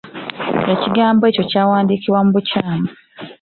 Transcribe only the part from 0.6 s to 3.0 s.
Ekigambo ekyo kyawandiikibwa mu bukyamu.